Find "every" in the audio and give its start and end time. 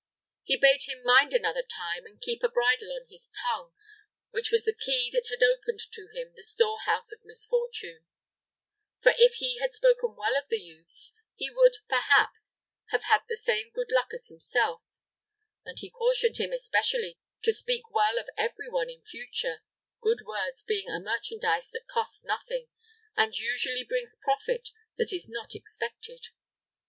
18.35-18.67